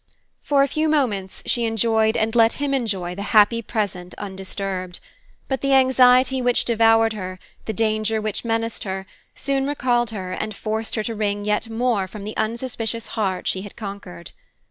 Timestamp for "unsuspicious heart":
12.35-13.45